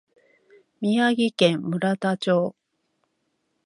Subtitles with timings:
[0.81, 2.55] 宮城県村田町